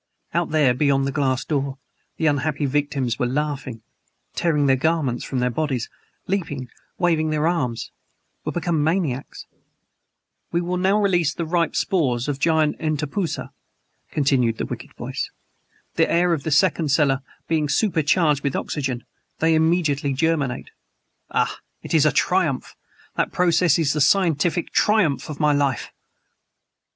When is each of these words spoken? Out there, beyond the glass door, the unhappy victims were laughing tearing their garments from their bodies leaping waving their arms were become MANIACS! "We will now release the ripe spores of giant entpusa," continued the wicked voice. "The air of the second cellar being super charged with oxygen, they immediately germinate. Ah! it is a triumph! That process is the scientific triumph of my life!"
Out 0.33 0.49
there, 0.49 0.73
beyond 0.73 1.05
the 1.05 1.11
glass 1.11 1.45
door, 1.45 1.77
the 2.17 2.25
unhappy 2.25 2.65
victims 2.65 3.19
were 3.19 3.27
laughing 3.27 3.83
tearing 4.33 4.65
their 4.65 4.75
garments 4.75 5.23
from 5.23 5.37
their 5.37 5.51
bodies 5.51 5.91
leaping 6.25 6.69
waving 6.97 7.29
their 7.29 7.47
arms 7.47 7.91
were 8.43 8.51
become 8.51 8.83
MANIACS! 8.83 9.45
"We 10.51 10.59
will 10.59 10.77
now 10.77 10.99
release 10.99 11.35
the 11.35 11.45
ripe 11.45 11.75
spores 11.75 12.27
of 12.27 12.39
giant 12.39 12.77
entpusa," 12.79 13.51
continued 14.09 14.57
the 14.57 14.65
wicked 14.65 14.91
voice. 14.95 15.29
"The 15.93 16.09
air 16.11 16.33
of 16.33 16.41
the 16.41 16.49
second 16.49 16.89
cellar 16.89 17.21
being 17.47 17.69
super 17.69 18.01
charged 18.01 18.43
with 18.43 18.55
oxygen, 18.55 19.05
they 19.37 19.53
immediately 19.53 20.13
germinate. 20.13 20.71
Ah! 21.29 21.59
it 21.83 21.93
is 21.93 22.07
a 22.07 22.11
triumph! 22.11 22.75
That 23.17 23.31
process 23.31 23.77
is 23.77 23.93
the 23.93 24.01
scientific 24.01 24.71
triumph 24.71 25.29
of 25.29 25.39
my 25.39 25.53
life!" 25.53 25.91